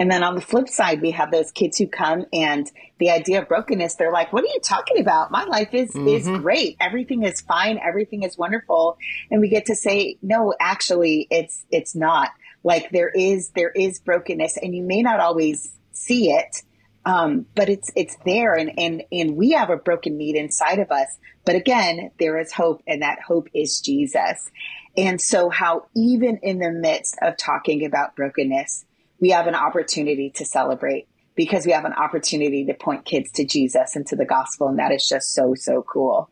And 0.00 0.10
then 0.10 0.22
on 0.22 0.36
the 0.36 0.40
flip 0.40 0.68
side 0.68 1.00
we 1.00 1.10
have 1.12 1.30
those 1.30 1.50
kids 1.50 1.78
who 1.78 1.86
come 1.86 2.24
and 2.32 2.70
the 2.98 3.10
idea 3.10 3.42
of 3.42 3.48
brokenness 3.48 3.96
they're 3.96 4.12
like 4.12 4.32
what 4.32 4.44
are 4.44 4.48
you 4.48 4.60
talking 4.62 5.00
about? 5.00 5.30
My 5.30 5.44
life 5.44 5.72
is 5.72 5.92
mm-hmm. 5.92 6.08
is 6.08 6.26
great. 6.40 6.76
Everything 6.80 7.22
is 7.22 7.40
fine. 7.40 7.78
Everything 7.78 8.22
is 8.22 8.36
wonderful. 8.38 8.96
And 9.30 9.40
we 9.40 9.48
get 9.48 9.66
to 9.66 9.76
say 9.76 10.18
no 10.22 10.54
actually 10.60 11.28
it's 11.30 11.64
it's 11.70 11.94
not. 11.94 12.30
Like 12.64 12.90
there 12.90 13.10
is 13.10 13.50
there 13.50 13.70
is 13.70 14.00
brokenness 14.00 14.56
and 14.56 14.74
you 14.74 14.82
may 14.82 15.02
not 15.02 15.20
always 15.20 15.72
see 15.92 16.30
it 16.30 16.62
um, 17.04 17.46
but 17.54 17.68
it's 17.68 17.90
it's 17.96 18.16
there, 18.24 18.54
and 18.54 18.78
and 18.78 19.02
and 19.10 19.36
we 19.36 19.52
have 19.52 19.70
a 19.70 19.76
broken 19.76 20.16
need 20.16 20.36
inside 20.36 20.78
of 20.78 20.90
us. 20.90 21.08
But 21.44 21.54
again, 21.54 22.10
there 22.18 22.38
is 22.38 22.52
hope, 22.52 22.82
and 22.86 23.02
that 23.02 23.20
hope 23.20 23.48
is 23.54 23.80
Jesus. 23.80 24.50
And 24.96 25.20
so, 25.20 25.48
how 25.48 25.86
even 25.96 26.38
in 26.42 26.58
the 26.58 26.70
midst 26.70 27.16
of 27.22 27.36
talking 27.36 27.84
about 27.84 28.16
brokenness, 28.16 28.84
we 29.20 29.30
have 29.30 29.46
an 29.46 29.54
opportunity 29.54 30.30
to 30.36 30.44
celebrate 30.44 31.08
because 31.34 31.64
we 31.64 31.72
have 31.72 31.84
an 31.84 31.92
opportunity 31.92 32.66
to 32.66 32.74
point 32.74 33.04
kids 33.04 33.30
to 33.32 33.44
Jesus 33.46 33.94
and 33.94 34.06
to 34.08 34.16
the 34.16 34.26
gospel, 34.26 34.68
and 34.68 34.78
that 34.78 34.92
is 34.92 35.06
just 35.08 35.32
so 35.32 35.54
so 35.54 35.82
cool. 35.82 36.30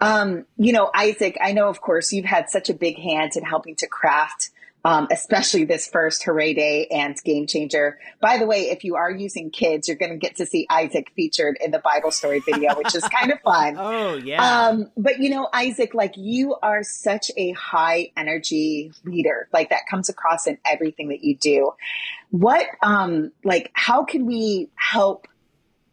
Um, 0.00 0.44
you 0.56 0.72
know, 0.72 0.90
Isaac, 0.94 1.38
I 1.40 1.52
know, 1.52 1.68
of 1.68 1.80
course, 1.80 2.12
you've 2.12 2.24
had 2.24 2.50
such 2.50 2.68
a 2.68 2.74
big 2.74 2.98
hand 2.98 3.32
in 3.36 3.42
helping 3.42 3.76
to 3.76 3.86
craft 3.86 4.50
um, 4.84 5.08
especially 5.10 5.64
this 5.64 5.88
first 5.88 6.22
Hooray 6.24 6.52
Day 6.52 6.86
and 6.90 7.16
Game 7.24 7.46
Changer. 7.46 7.98
By 8.20 8.38
the 8.38 8.46
way, 8.46 8.70
if 8.70 8.84
you 8.84 8.96
are 8.96 9.10
using 9.10 9.50
kids, 9.50 9.88
you're 9.88 9.96
going 9.96 10.12
to 10.12 10.18
get 10.18 10.36
to 10.36 10.46
see 10.46 10.66
Isaac 10.68 11.10
featured 11.16 11.56
in 11.64 11.70
the 11.70 11.78
Bible 11.78 12.10
story 12.10 12.40
video, 12.40 12.74
which 12.76 12.94
is 12.94 13.02
kind 13.08 13.32
of 13.32 13.40
fun. 13.40 13.76
oh, 13.78 14.16
yeah. 14.16 14.66
Um, 14.66 14.90
but 14.96 15.20
you 15.20 15.30
know, 15.30 15.48
Isaac, 15.52 15.94
like 15.94 16.14
you 16.16 16.56
are 16.62 16.82
such 16.82 17.30
a 17.36 17.52
high 17.52 18.10
energy 18.16 18.92
leader, 19.04 19.48
like 19.52 19.70
that 19.70 19.86
comes 19.88 20.08
across 20.08 20.46
in 20.46 20.58
everything 20.66 21.08
that 21.08 21.24
you 21.24 21.36
do. 21.36 21.72
What, 22.30 22.66
um, 22.82 23.32
like, 23.42 23.70
how 23.72 24.04
can 24.04 24.26
we 24.26 24.68
help 24.74 25.28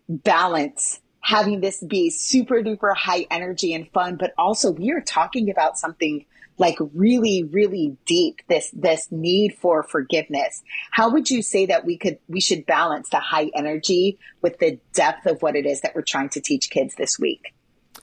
balance 0.10 1.00
having 1.22 1.62
this 1.62 1.82
be 1.84 2.10
super 2.10 2.64
duper 2.64 2.96
high 2.96 3.26
energy 3.30 3.74
and 3.74 3.90
fun, 3.92 4.18
but 4.18 4.34
also 4.38 4.72
we 4.72 4.92
are 4.92 5.02
talking 5.02 5.50
about 5.50 5.78
something 5.78 6.26
like 6.62 6.78
really, 6.94 7.44
really 7.44 7.98
deep, 8.06 8.40
this, 8.48 8.70
this 8.72 9.08
need 9.10 9.58
for 9.60 9.82
forgiveness. 9.82 10.62
How 10.92 11.10
would 11.10 11.32
you 11.32 11.42
say 11.42 11.66
that 11.66 11.86
we 11.86 11.98
could, 11.98 12.20
we 12.30 12.40
should 12.40 12.68
balance 12.68 13.10
the 13.10 13.20
high 13.20 13.50
energy 13.56 14.20
with 14.44 14.60
the 14.60 14.80
depth 14.94 15.26
of 15.26 15.42
what 15.42 15.56
it 15.56 15.66
is 15.66 15.82
that 15.82 15.96
we're 15.96 16.04
trying 16.04 16.30
to 16.30 16.40
teach 16.40 16.70
kids 16.70 16.94
this 16.94 17.18
week? 17.18 17.56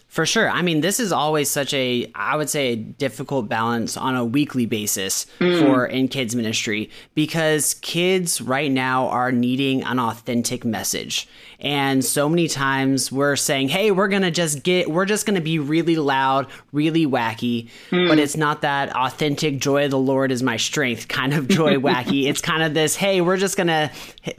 For 0.08 0.24
sure. 0.24 0.48
I 0.48 0.62
mean, 0.62 0.80
this 0.80 1.00
is 1.00 1.12
always 1.12 1.50
such 1.50 1.74
a, 1.74 2.10
I 2.14 2.34
would 2.34 2.48
say, 2.48 2.68
a 2.68 2.76
difficult 2.76 3.46
balance 3.46 3.94
on 3.94 4.16
a 4.16 4.24
weekly 4.24 4.64
basis 4.64 5.26
mm. 5.38 5.60
for 5.60 5.84
in 5.84 6.08
kids 6.08 6.34
ministry 6.34 6.90
because 7.14 7.74
kids 7.74 8.40
right 8.40 8.72
now 8.72 9.08
are 9.08 9.30
needing 9.30 9.84
an 9.84 9.98
authentic 9.98 10.64
message. 10.64 11.28
And 11.60 12.04
so 12.04 12.28
many 12.28 12.46
times 12.46 13.10
we're 13.10 13.36
saying, 13.36 13.68
hey, 13.68 13.90
we're 13.90 14.08
going 14.08 14.22
to 14.22 14.30
just 14.30 14.62
get, 14.62 14.88
we're 14.88 15.04
just 15.04 15.26
going 15.26 15.34
to 15.34 15.40
be 15.40 15.58
really 15.58 15.96
loud, 15.96 16.46
really 16.72 17.04
wacky. 17.04 17.68
Mm. 17.90 18.08
But 18.08 18.18
it's 18.18 18.36
not 18.36 18.62
that 18.62 18.94
authentic 18.94 19.58
joy 19.58 19.86
of 19.86 19.90
the 19.90 19.98
Lord 19.98 20.30
is 20.30 20.42
my 20.42 20.56
strength 20.56 21.08
kind 21.08 21.34
of 21.34 21.48
joy 21.48 21.74
wacky. 21.78 22.28
It's 22.28 22.40
kind 22.40 22.62
of 22.62 22.74
this, 22.74 22.96
hey, 22.96 23.20
we're 23.20 23.36
just 23.36 23.56
going 23.56 23.66
to 23.66 23.90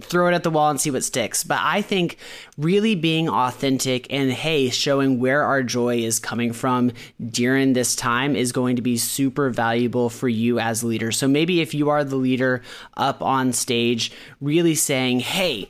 throw 0.02 0.30
it 0.30 0.34
at 0.34 0.44
the 0.44 0.50
wall 0.50 0.70
and 0.70 0.80
see 0.80 0.92
what 0.92 1.04
sticks. 1.04 1.44
But 1.44 1.60
I 1.62 1.82
think 1.82 2.18
really 2.58 2.96
being 2.96 3.30
authentic 3.30 4.08
and, 4.12 4.32
hey, 4.32 4.70
showing 4.70 5.20
where 5.20 5.44
our 5.44 5.62
joy 5.70 6.00
is 6.00 6.20
coming 6.20 6.52
from 6.52 6.92
during 7.30 7.72
this 7.72 7.96
time 7.96 8.36
is 8.36 8.52
going 8.52 8.76
to 8.76 8.82
be 8.82 8.98
super 8.98 9.50
valuable 9.50 10.10
for 10.10 10.28
you 10.28 10.60
as 10.60 10.84
a 10.84 10.88
leader. 10.88 11.14
So 11.14 11.28
maybe 11.28 11.62
if 11.62 11.74
you 11.74 11.90
are 11.90 12.04
the 12.04 12.18
leader 12.18 12.62
up 12.98 13.22
on 13.22 13.54
stage, 13.54 14.12
really 14.42 14.76
saying, 14.76 15.22
hey, 15.22 15.70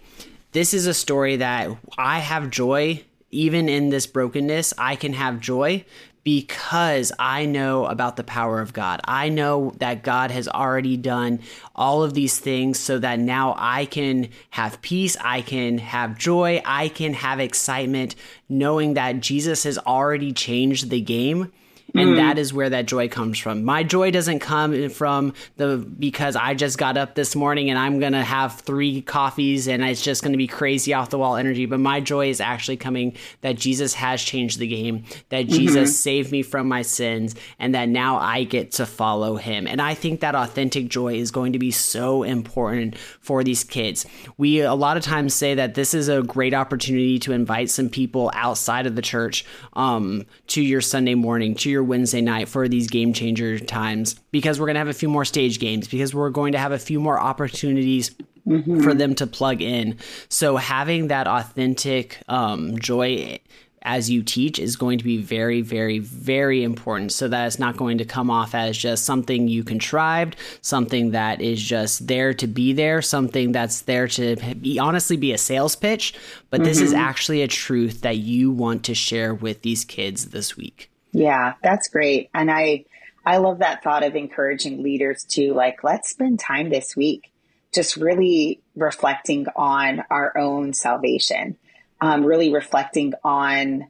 this 0.53 0.73
is 0.73 0.87
a 0.87 0.93
story 0.95 1.35
that 1.35 1.69
I 1.97 2.19
have 2.19 2.49
joy 2.49 3.03
even 3.29 3.69
in 3.69 3.89
this 3.89 4.07
brokenness. 4.07 4.73
I 4.77 4.95
can 4.95 5.13
have 5.13 5.39
joy 5.39 5.85
because 6.29 7.11
I 7.17 7.47
know 7.47 7.85
about 7.85 8.15
the 8.15 8.23
power 8.23 8.61
of 8.61 8.71
God. 8.71 9.01
I 9.05 9.29
know 9.29 9.73
that 9.79 10.03
God 10.03 10.29
has 10.29 10.47
already 10.47 10.95
done 10.95 11.39
all 11.75 12.03
of 12.03 12.13
these 12.13 12.37
things 12.37 12.77
so 12.79 12.99
that 12.99 13.17
now 13.17 13.55
I 13.57 13.85
can 13.85 14.29
have 14.51 14.79
peace, 14.83 15.17
I 15.21 15.41
can 15.41 15.79
have 15.79 16.19
joy, 16.19 16.61
I 16.63 16.89
can 16.89 17.13
have 17.13 17.39
excitement, 17.39 18.13
knowing 18.47 18.93
that 18.93 19.21
Jesus 19.21 19.63
has 19.63 19.79
already 19.79 20.31
changed 20.31 20.91
the 20.91 21.01
game 21.01 21.51
and 21.95 22.09
mm. 22.09 22.15
that 22.17 22.37
is 22.37 22.53
where 22.53 22.69
that 22.69 22.85
joy 22.85 23.07
comes 23.07 23.37
from. 23.39 23.63
My 23.63 23.83
joy 23.83 24.11
doesn't 24.11 24.39
come 24.39 24.89
from 24.89 25.33
the 25.57 25.77
because 25.77 26.35
I 26.35 26.53
just 26.53 26.77
got 26.77 26.97
up 26.97 27.15
this 27.15 27.35
morning 27.35 27.69
and 27.69 27.79
I'm 27.79 27.99
gonna 27.99 28.23
have 28.23 28.59
three 28.61 29.01
coffees 29.01 29.67
and 29.67 29.83
it's 29.83 30.01
just 30.01 30.23
gonna 30.23 30.37
be 30.37 30.47
crazy 30.47 30.93
off 30.93 31.09
the 31.09 31.17
wall 31.17 31.35
energy. 31.35 31.65
But 31.65 31.79
my 31.79 31.99
joy 31.99 32.29
is 32.29 32.41
actually 32.41 32.77
coming 32.77 33.15
that 33.41 33.57
Jesus 33.57 33.93
has 33.95 34.21
changed 34.21 34.59
the 34.59 34.67
game, 34.67 35.03
that 35.29 35.45
mm-hmm. 35.45 35.55
Jesus 35.55 35.99
saved 35.99 36.31
me 36.31 36.41
from 36.41 36.67
my 36.67 36.81
sins, 36.81 37.35
and 37.59 37.75
that 37.75 37.89
now 37.89 38.17
I 38.17 38.43
get 38.43 38.71
to 38.73 38.85
follow 38.85 39.35
Him. 39.35 39.67
And 39.67 39.81
I 39.81 39.93
think 39.93 40.21
that 40.21 40.35
authentic 40.35 40.87
joy 40.87 41.15
is 41.15 41.31
going 41.31 41.53
to 41.53 41.59
be 41.59 41.71
so 41.71 42.23
important 42.23 42.97
for 42.97 43.43
these 43.43 43.63
kids. 43.63 44.05
We 44.37 44.61
a 44.61 44.73
lot 44.73 44.97
of 44.97 45.03
times 45.03 45.33
say 45.33 45.55
that 45.55 45.75
this 45.75 45.93
is 45.93 46.09
a 46.09 46.21
great 46.21 46.53
opportunity 46.53 47.19
to 47.19 47.33
invite 47.33 47.69
some 47.69 47.89
people 47.89 48.31
outside 48.33 48.85
of 48.85 48.95
the 48.95 49.01
church 49.01 49.45
um, 49.73 50.25
to 50.47 50.61
your 50.61 50.81
Sunday 50.81 51.15
morning, 51.15 51.55
to 51.55 51.69
your 51.69 51.78
your 51.79 51.85
Wednesday 51.85 52.19
night 52.19 52.49
for 52.49 52.67
these 52.67 52.87
game 52.87 53.13
changer 53.13 53.57
times 53.57 54.15
because 54.31 54.59
we're 54.59 54.65
going 54.65 54.75
to 54.75 54.79
have 54.79 54.89
a 54.89 54.93
few 54.93 55.07
more 55.07 55.23
stage 55.23 55.59
games, 55.59 55.87
because 55.87 56.13
we're 56.13 56.29
going 56.29 56.51
to 56.51 56.57
have 56.57 56.73
a 56.73 56.79
few 56.79 56.99
more 56.99 57.17
opportunities 57.17 58.11
mm-hmm. 58.45 58.81
for 58.81 58.93
them 58.93 59.15
to 59.15 59.25
plug 59.25 59.61
in. 59.61 59.97
So 60.27 60.57
having 60.57 61.07
that 61.07 61.25
authentic 61.25 62.21
um, 62.27 62.77
joy 62.79 63.39
as 63.83 64.09
you 64.09 64.21
teach 64.21 64.59
is 64.59 64.75
going 64.75 64.97
to 64.97 65.05
be 65.05 65.21
very, 65.21 65.61
very, 65.61 65.99
very 65.99 66.65
important 66.65 67.13
so 67.13 67.29
that 67.29 67.47
it's 67.47 67.59
not 67.59 67.77
going 67.77 67.97
to 67.97 68.03
come 68.03 68.29
off 68.29 68.53
as 68.53 68.77
just 68.77 69.05
something 69.05 69.47
you 69.47 69.63
contrived, 69.63 70.35
something 70.61 71.11
that 71.11 71.39
is 71.39 71.61
just 71.61 72.05
there 72.05 72.33
to 72.33 72.45
be 72.45 72.73
there, 72.73 73.01
something 73.01 73.53
that's 73.53 73.83
there 73.83 74.09
to 74.09 74.35
be 74.55 74.77
honestly 74.79 75.15
be 75.15 75.31
a 75.31 75.37
sales 75.37 75.77
pitch. 75.77 76.13
But 76.49 76.59
mm-hmm. 76.59 76.67
this 76.67 76.81
is 76.81 76.91
mm-hmm. 76.91 76.99
actually 76.99 77.41
a 77.41 77.47
truth 77.47 78.01
that 78.01 78.17
you 78.17 78.51
want 78.51 78.83
to 78.83 78.93
share 78.93 79.33
with 79.33 79.61
these 79.61 79.85
kids 79.85 80.31
this 80.31 80.57
week. 80.57 80.91
Yeah, 81.11 81.53
that's 81.63 81.89
great. 81.89 82.29
And 82.33 82.51
I, 82.51 82.85
I 83.25 83.37
love 83.37 83.59
that 83.59 83.83
thought 83.83 84.03
of 84.03 84.15
encouraging 84.15 84.83
leaders 84.83 85.23
to 85.31 85.53
like, 85.53 85.83
let's 85.83 86.09
spend 86.09 86.39
time 86.39 86.69
this 86.69 86.95
week 86.95 87.31
just 87.73 87.97
really 87.97 88.61
reflecting 88.75 89.45
on 89.55 90.03
our 90.09 90.37
own 90.37 90.73
salvation 90.73 91.57
um, 92.01 92.25
really 92.25 92.53
reflecting 92.53 93.13
on 93.23 93.87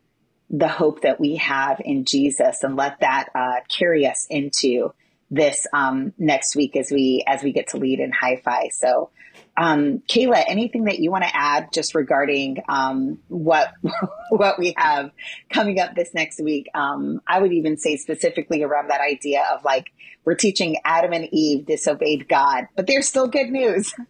the 0.50 0.68
hope 0.68 1.02
that 1.02 1.20
we 1.20 1.36
have 1.36 1.80
in 1.84 2.06
Jesus 2.06 2.64
and 2.64 2.76
let 2.76 3.00
that 3.02 3.30
uh, 3.36 3.56
carry 3.70 4.08
us 4.08 4.26
into 4.30 4.94
this 5.32 5.68
um, 5.74 6.14
next 6.18 6.56
week 6.56 6.76
as 6.76 6.92
we 6.92 7.24
as 7.28 7.44
we 7.44 7.52
get 7.52 7.70
to 7.70 7.78
lead 7.78 8.00
in 8.00 8.12
Hyfi. 8.12 8.72
So, 8.72 9.12
um, 9.58 10.02
Kayla, 10.08 10.44
anything 10.48 10.86
that 10.86 11.00
you 11.00 11.12
want 11.12 11.24
to 11.24 11.36
add 11.36 11.70
just 11.74 11.94
regarding 11.96 12.58
um, 12.68 13.20
what 13.28 13.72
what 14.30 14.58
we 14.58 14.74
have 14.78 15.12
coming 15.50 15.80
up 15.80 15.96
this 15.96 16.14
next 16.14 16.42
week? 16.42 16.68
Um, 16.74 17.22
I 17.28 17.40
would 17.40 17.54
even 17.54 17.78
say 17.78 17.98
specifically 17.98 18.64
around 18.64 18.90
that 18.90 19.02
idea 19.02 19.44
of 19.54 19.64
like 19.64 19.92
we're 20.26 20.36
teaching 20.36 20.78
Adam 20.84 21.14
and 21.14 21.28
Eve 21.32 21.66
disobeyed 21.66 22.28
God, 22.28 22.68
but 22.76 22.88
there's 22.88 23.08
still 23.08 23.28
good 23.28 23.50
news. 23.50 23.94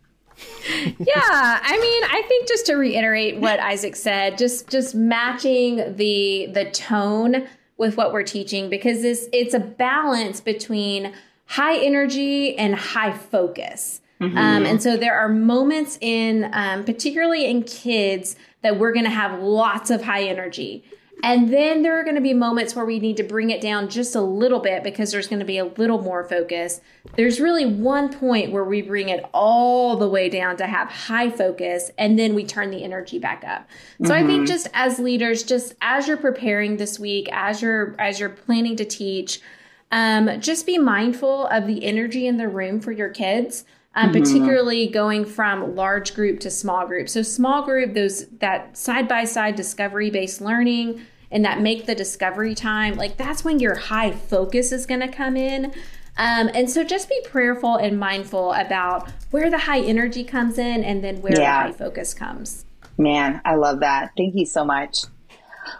yeah, 0.99 1.59
I 1.61 1.77
mean, 1.81 2.03
I 2.05 2.23
think 2.27 2.47
just 2.47 2.65
to 2.67 2.75
reiterate 2.75 3.39
what 3.39 3.59
Isaac 3.59 3.95
said, 3.95 4.37
just 4.37 4.69
just 4.69 4.95
matching 4.95 5.95
the 5.97 6.49
the 6.53 6.71
tone 6.71 7.47
with 7.79 7.97
what 7.97 8.13
we're 8.13 8.23
teaching 8.23 8.69
because 8.69 9.01
this 9.01 9.27
it's 9.33 9.55
a 9.55 9.59
balance 9.59 10.41
between 10.41 11.13
high 11.45 11.77
energy 11.77 12.55
and 12.57 12.75
high 12.75 13.11
focus. 13.11 14.01
Mm-hmm. 14.21 14.37
Um, 14.37 14.65
and 14.65 14.83
so 14.83 14.97
there 14.97 15.17
are 15.17 15.29
moments 15.29 15.97
in, 16.01 16.49
um, 16.53 16.83
particularly 16.83 17.49
in 17.49 17.63
kids, 17.63 18.35
that 18.61 18.77
we're 18.77 18.91
going 18.91 19.05
to 19.05 19.11
have 19.11 19.39
lots 19.39 19.89
of 19.89 20.03
high 20.03 20.23
energy. 20.23 20.83
And 21.23 21.51
then 21.53 21.81
there 21.81 21.99
are 21.99 22.03
going 22.03 22.15
to 22.15 22.21
be 22.21 22.33
moments 22.33 22.75
where 22.75 22.85
we 22.85 22.99
need 22.99 23.17
to 23.17 23.23
bring 23.23 23.49
it 23.49 23.61
down 23.61 23.89
just 23.89 24.15
a 24.15 24.21
little 24.21 24.59
bit 24.59 24.83
because 24.83 25.11
there's 25.11 25.27
going 25.27 25.39
to 25.39 25.45
be 25.45 25.57
a 25.57 25.65
little 25.65 26.01
more 26.01 26.23
focus. 26.23 26.81
There's 27.15 27.39
really 27.39 27.65
one 27.65 28.11
point 28.11 28.51
where 28.51 28.63
we 28.63 28.81
bring 28.81 29.09
it 29.09 29.25
all 29.33 29.97
the 29.97 30.07
way 30.07 30.29
down 30.29 30.57
to 30.57 30.67
have 30.67 30.89
high 30.89 31.29
focus 31.29 31.91
and 31.97 32.17
then 32.17 32.35
we 32.35 32.45
turn 32.45 32.71
the 32.71 32.83
energy 32.83 33.19
back 33.19 33.43
up. 33.45 33.67
So 33.99 34.05
mm-hmm. 34.05 34.11
I 34.13 34.25
think 34.25 34.39
mm-hmm. 34.39 34.45
just 34.45 34.69
as 34.73 34.99
leaders, 34.99 35.43
just 35.43 35.75
as 35.81 36.07
you're 36.07 36.17
preparing 36.17 36.77
this 36.77 36.99
week, 36.99 37.27
as 37.31 37.61
you're 37.61 37.95
as 37.99 38.19
you're 38.19 38.29
planning 38.29 38.75
to 38.77 38.85
teach, 38.85 39.41
um, 39.91 40.39
just 40.39 40.65
be 40.65 40.77
mindful 40.77 41.47
of 41.47 41.67
the 41.67 41.83
energy 41.83 42.27
in 42.27 42.37
the 42.37 42.47
room 42.47 42.79
for 42.79 42.91
your 42.91 43.09
kids. 43.09 43.65
Um, 43.95 44.11
mm-hmm. 44.11 44.21
particularly 44.21 44.87
going 44.87 45.25
from 45.25 45.75
large 45.75 46.13
group 46.13 46.39
to 46.41 46.51
small 46.51 46.85
group. 46.85 47.09
So 47.09 47.23
small 47.23 47.63
group, 47.63 47.95
those 47.95 48.27
that 48.39 48.77
side 48.77 49.07
by 49.07 49.25
side 49.25 49.55
discovery 49.55 50.11
based 50.11 50.41
learning 50.41 51.01
and 51.31 51.43
that 51.43 51.59
make 51.59 51.87
the 51.87 51.95
discovery 51.95 52.53
time, 52.53 52.95
like 52.95 53.17
that's 53.17 53.43
when 53.43 53.59
your 53.59 53.75
high 53.75 54.11
focus 54.11 54.71
is 54.71 54.85
going 54.85 55.01
to 55.01 55.07
come 55.07 55.35
in. 55.35 55.73
Um, 56.17 56.49
and 56.53 56.69
so 56.69 56.83
just 56.83 57.07
be 57.07 57.19
prayerful 57.25 57.77
and 57.77 57.99
mindful 57.99 58.53
about 58.53 59.09
where 59.31 59.49
the 59.49 59.57
high 59.57 59.79
energy 59.79 60.23
comes 60.23 60.57
in 60.57 60.83
and 60.83 61.03
then 61.03 61.21
where 61.21 61.39
yeah. 61.39 61.67
the 61.67 61.71
high 61.71 61.77
focus 61.77 62.13
comes. 62.13 62.65
Man, 62.97 63.41
I 63.45 63.55
love 63.55 63.79
that. 63.79 64.11
Thank 64.17 64.35
you 64.35 64.45
so 64.45 64.65
much. 64.65 65.05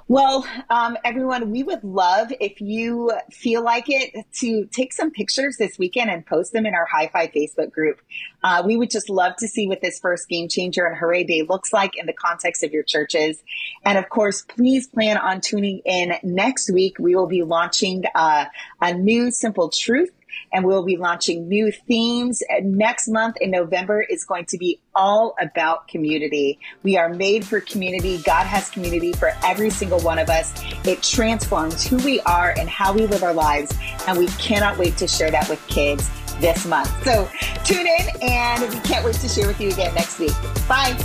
Well, 0.08 0.46
um, 0.70 0.98
everyone, 1.04 1.52
we 1.52 1.64
would 1.64 1.84
love 1.84 2.32
if 2.40 2.62
you 2.62 3.12
feel 3.32 3.64
like 3.64 3.86
it 3.88 4.26
to 4.40 4.66
take 4.66 4.94
some 4.94 5.12
pictures 5.12 5.58
this 5.58 5.78
weekend 5.78 6.10
and 6.10 6.26
post 6.26 6.54
them 6.54 6.66
in 6.66 6.74
our 6.74 6.88
Hyfi 6.88 7.34
Facebook 7.34 7.72
group. 7.72 8.02
Uh, 8.44 8.64
we 8.66 8.78
would 8.78 8.90
just 8.90 9.10
love 9.10 9.36
to 9.38 9.48
see 9.48 9.68
what 9.68 9.82
this 9.82 10.00
first 10.00 10.28
game 10.28 10.48
changer 10.48 10.86
and 10.86 10.98
hooray 10.98 11.24
day 11.24 11.44
looks 11.48 11.74
like 11.74 11.98
in 11.98 12.06
the 12.06 12.14
context 12.14 12.64
of 12.64 12.72
your 12.72 12.84
churches. 12.84 13.42
And 13.84 13.98
of 13.98 14.10
course, 14.10 14.42
please 14.42 14.88
plan 14.88 15.18
on 15.18 15.42
tuning 15.42 15.82
in 15.86 16.14
next 16.24 16.72
week. 16.72 16.98
We 17.00 17.16
will 17.16 17.28
be 17.28 17.44
launching 17.44 18.04
uh, 18.16 18.46
a 18.82 18.94
new 18.94 19.32
simple 19.32 19.70
truth 19.70 20.12
and 20.52 20.66
we'll 20.66 20.84
be 20.84 20.98
launching 20.98 21.48
new 21.48 21.72
themes. 21.72 22.42
And 22.50 22.78
Next 22.80 23.10
month 23.10 23.36
in 23.42 23.52
November 23.52 24.02
is 24.02 24.24
going 24.24 24.46
to 24.46 24.58
be 24.58 24.80
all 24.96 25.36
about 25.40 25.88
community. 25.90 26.60
We 26.82 26.98
are 26.98 27.10
made 27.10 27.46
for 27.46 27.60
community. 27.60 28.18
God 28.20 28.46
has 28.46 28.70
community 28.70 29.12
for 29.12 29.34
every 29.44 29.70
single 29.70 30.00
one 30.00 30.18
of 30.18 30.30
us. 30.30 30.54
It 30.86 31.04
transforms 31.04 31.86
who 31.86 31.98
we 31.98 32.22
are 32.22 32.54
and 32.58 32.70
how 32.70 32.94
we 32.94 33.06
live 33.06 33.22
our 33.22 33.34
lives. 33.34 33.78
And 34.08 34.18
we 34.18 34.28
cannot 34.28 34.78
wait 34.78 34.98
to 34.98 35.08
share 35.08 35.30
that 35.30 35.50
with 35.50 35.66
kids 35.68 36.10
this 36.40 36.66
month. 36.66 36.90
So 37.04 37.30
tune 37.66 37.86
in 37.86 38.08
and 38.22 38.62
we 38.74 38.80
can't 38.80 39.04
wait 39.04 39.16
to 39.16 39.28
share 39.28 39.48
with 39.48 39.60
you 39.60 39.70
again 39.70 39.94
next 39.94 40.20
week. 40.20 40.34
Bye. 40.68 40.98